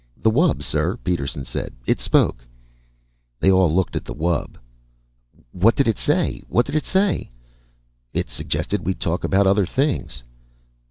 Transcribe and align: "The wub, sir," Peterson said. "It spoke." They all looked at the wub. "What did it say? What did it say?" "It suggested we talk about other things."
"The 0.17 0.31
wub, 0.31 0.63
sir," 0.63 0.97
Peterson 1.03 1.45
said. 1.45 1.75
"It 1.85 1.99
spoke." 1.99 2.43
They 3.39 3.51
all 3.51 3.71
looked 3.71 3.95
at 3.95 4.03
the 4.03 4.15
wub. 4.15 4.55
"What 5.51 5.75
did 5.75 5.87
it 5.87 5.99
say? 5.99 6.41
What 6.49 6.65
did 6.65 6.73
it 6.73 6.85
say?" 6.85 7.29
"It 8.11 8.27
suggested 8.27 8.83
we 8.83 8.95
talk 8.95 9.23
about 9.23 9.45
other 9.45 9.67
things." 9.67 10.23